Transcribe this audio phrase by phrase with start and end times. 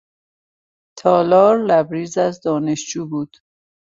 [0.97, 3.37] تالار لبریز از دانشجو بود.